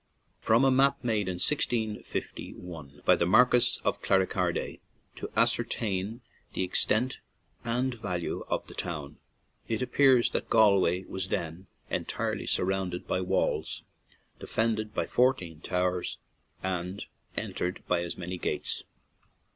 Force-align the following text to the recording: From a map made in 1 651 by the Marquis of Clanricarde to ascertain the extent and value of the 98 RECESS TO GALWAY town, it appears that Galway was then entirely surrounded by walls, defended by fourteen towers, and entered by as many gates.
From 0.39 0.65
a 0.65 0.71
map 0.71 1.03
made 1.03 1.27
in 1.27 1.35
1 1.35 1.37
651 1.41 3.03
by 3.05 3.15
the 3.15 3.27
Marquis 3.27 3.79
of 3.83 4.01
Clanricarde 4.01 4.79
to 5.13 5.29
ascertain 5.35 6.21
the 6.55 6.63
extent 6.63 7.19
and 7.63 7.93
value 7.93 8.43
of 8.49 8.65
the 8.65 8.71
98 8.71 8.71
RECESS 8.71 8.77
TO 8.79 8.83
GALWAY 8.83 8.91
town, 8.91 9.17
it 9.67 9.81
appears 9.83 10.29
that 10.31 10.49
Galway 10.49 11.03
was 11.03 11.27
then 11.27 11.67
entirely 11.91 12.47
surrounded 12.47 13.05
by 13.07 13.21
walls, 13.21 13.83
defended 14.39 14.91
by 14.95 15.05
fourteen 15.05 15.59
towers, 15.61 16.17
and 16.63 17.05
entered 17.37 17.83
by 17.87 18.01
as 18.01 18.17
many 18.17 18.39
gates. 18.39 18.81